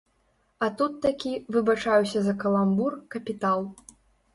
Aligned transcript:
А 0.67 0.69
тут 0.79 0.95
такі, 1.05 1.35
выбачаюся 1.57 2.19
за 2.31 2.37
каламбур, 2.43 3.01
капітал. 3.17 3.59